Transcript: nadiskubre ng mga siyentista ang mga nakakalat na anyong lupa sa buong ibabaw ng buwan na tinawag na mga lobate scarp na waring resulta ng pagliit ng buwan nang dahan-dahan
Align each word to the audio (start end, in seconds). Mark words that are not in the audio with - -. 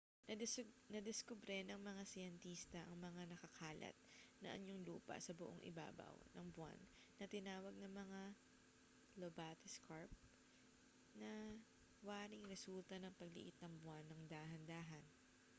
nadiskubre 0.93 1.57
ng 1.65 1.77
mga 1.89 2.03
siyentista 2.11 2.79
ang 2.89 2.97
mga 3.07 3.21
nakakalat 3.37 3.93
na 4.41 4.47
anyong 4.57 4.81
lupa 4.89 5.15
sa 5.21 5.29
buong 5.39 5.61
ibabaw 5.71 6.17
ng 6.35 6.47
buwan 6.57 6.81
na 7.21 7.25
tinawag 7.35 7.75
na 7.77 7.85
mga 8.01 8.21
lobate 9.21 9.67
scarp 9.75 10.09
na 11.21 11.31
waring 12.07 12.45
resulta 12.53 12.95
ng 12.99 13.13
pagliit 13.21 13.53
ng 13.61 13.73
buwan 13.85 14.01
nang 14.09 14.23
dahan-dahan 14.33 15.05